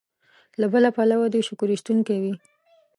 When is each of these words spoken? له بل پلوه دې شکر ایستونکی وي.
له 0.59 0.65
بل 0.73 0.83
پلوه 0.95 1.27
دې 1.33 1.41
شکر 1.47 1.67
ایستونکی 1.71 2.17
وي. 2.23 2.33